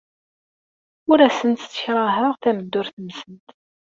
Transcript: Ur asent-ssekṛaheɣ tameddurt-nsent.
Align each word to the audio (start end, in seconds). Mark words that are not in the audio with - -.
Ur 1.11 1.19
asent-ssekṛaheɣ 1.27 2.33
tameddurt-nsent. 2.41 3.47